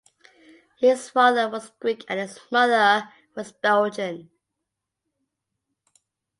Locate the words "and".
2.09-2.19